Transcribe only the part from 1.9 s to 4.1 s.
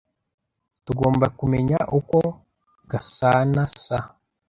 uko Gasanaasa.